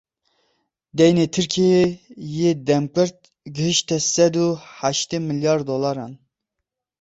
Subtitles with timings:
[0.97, 1.85] Deynê Tirkiyeyê
[2.37, 3.17] yê dem kurt
[3.55, 4.47] gihişte sed û
[4.79, 6.13] heştê milyar dolaran.